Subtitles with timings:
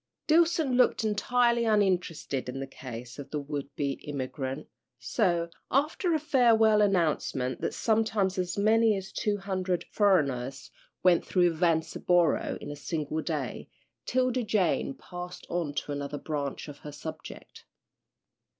[0.27, 6.19] Dillson looked entirely uninterested in the case of the would be immigrant, so, after a
[6.19, 10.71] farewell announcement that sometimes as many as two hundred "furriners"
[11.03, 13.69] went through Vanceboro in a single day,
[14.07, 17.65] 'Tilda Jane passed on to another branch of her subject.